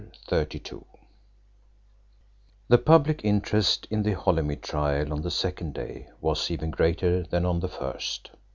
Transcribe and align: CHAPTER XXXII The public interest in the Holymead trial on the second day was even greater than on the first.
CHAPTER 0.27 0.57
XXXII 0.57 0.79
The 2.69 2.79
public 2.79 3.23
interest 3.23 3.85
in 3.91 4.01
the 4.01 4.13
Holymead 4.13 4.63
trial 4.63 5.13
on 5.13 5.21
the 5.21 5.29
second 5.29 5.75
day 5.75 6.07
was 6.19 6.49
even 6.49 6.71
greater 6.71 7.21
than 7.21 7.45
on 7.45 7.59
the 7.59 7.69
first. 7.69 8.31